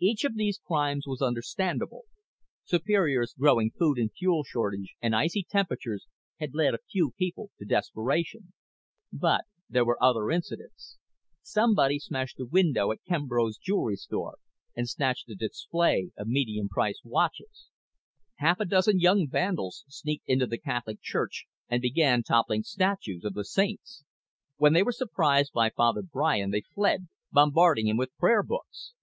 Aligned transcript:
Each 0.00 0.24
of 0.24 0.36
these 0.36 0.56
crimes 0.64 1.06
was 1.06 1.20
understandable 1.20 2.06
Superior's 2.64 3.34
growing 3.38 3.72
food 3.72 3.98
and 3.98 4.10
fuel 4.10 4.42
shortage 4.42 4.94
and 5.02 5.14
icy 5.14 5.42
temperatures 5.42 6.06
had 6.40 6.54
led 6.54 6.74
a 6.74 6.78
few 6.90 7.10
people 7.18 7.50
to 7.58 7.66
desperation. 7.66 8.54
But 9.12 9.44
there 9.68 9.84
were 9.84 10.02
other 10.02 10.30
incidents. 10.30 10.96
Somebody 11.42 11.98
smashed 11.98 12.38
the 12.38 12.46
window 12.46 12.90
at 12.90 13.04
Kimbrough's 13.06 13.58
Jewelry 13.58 13.96
Store 13.96 14.38
and 14.74 14.88
snatched 14.88 15.28
a 15.28 15.34
display 15.34 16.10
of 16.16 16.26
medium 16.26 16.70
priced 16.70 17.04
watches. 17.04 17.68
Half 18.36 18.60
a 18.60 18.64
dozen 18.64 18.98
young 18.98 19.28
vandals 19.28 19.84
sneaked 19.88 20.26
into 20.26 20.46
the 20.46 20.56
Catholic 20.56 21.02
Church 21.02 21.44
and 21.68 21.82
began 21.82 22.22
toppling 22.22 22.62
statues 22.62 23.26
of 23.26 23.34
the 23.34 23.44
saints. 23.44 24.04
When 24.56 24.72
they 24.72 24.82
were 24.82 24.90
surprised 24.90 25.52
by 25.52 25.68
Father 25.68 26.00
Brian 26.00 26.50
they 26.50 26.62
fled, 26.62 27.08
bombarding 27.30 27.88
him 27.88 27.98
with 27.98 28.16
prayer 28.16 28.42
books. 28.42 28.94